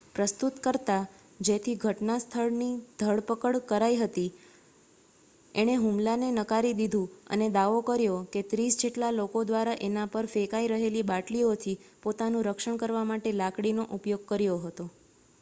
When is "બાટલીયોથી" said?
11.07-11.77